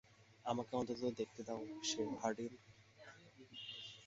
[0.45, 2.53] আমাকে অন্তত দেখতে দাও সে-- হার্ডিন!